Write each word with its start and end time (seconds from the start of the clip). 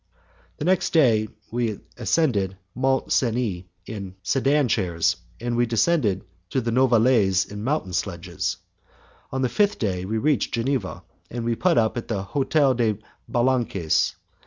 The 0.57 0.65
next 0.65 0.93
day 0.93 1.27
we 1.51 1.79
ascended 1.95 2.57
Mont 2.73 3.11
Cenis 3.11 3.65
in 3.85 4.15
sedan 4.23 4.67
chairs, 4.67 5.15
and 5.39 5.55
we 5.55 5.67
descended 5.67 6.25
to 6.49 6.59
the 6.59 6.71
Novalaise 6.71 7.45
in 7.51 7.63
mountain 7.63 7.93
sledges. 7.93 8.57
On 9.31 9.43
the 9.43 9.47
fifth 9.47 9.77
day 9.77 10.05
we 10.05 10.17
reached 10.17 10.55
Geneva, 10.55 11.03
and 11.29 11.45
we 11.45 11.53
put 11.53 11.77
up 11.77 11.97
at 11.97 12.07
the 12.07 12.23
Hotel 12.23 12.73
des 12.73 12.95
Balances. 13.29 14.15